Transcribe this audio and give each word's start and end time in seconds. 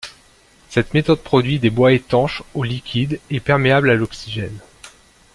Cette 0.71 0.95
méthode 0.95 1.21
produit 1.21 1.59
des 1.59 1.69
bois 1.69 1.93
étanches 1.93 2.41
au 2.55 2.63
liquide 2.63 3.19
et 3.29 3.39
perméables 3.39 3.91
à 3.91 3.93
l'oxygène. 3.93 4.59